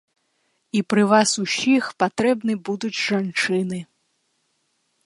І 0.79 0.81
пры 0.93 1.03
вас 1.11 1.29
усіх 1.43 1.83
патрэбны 2.05 2.53
будуць 2.71 2.95
жанчыны. 3.07 3.79